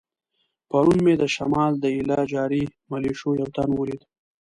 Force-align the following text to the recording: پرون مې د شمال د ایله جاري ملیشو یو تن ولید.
پرون 0.69 0.97
مې 1.05 1.13
د 1.21 1.23
شمال 1.35 1.73
د 1.79 1.85
ایله 1.95 2.19
جاري 2.33 2.63
ملیشو 2.91 3.29
یو 3.39 3.47
تن 3.55 3.69
ولید. 3.75 4.01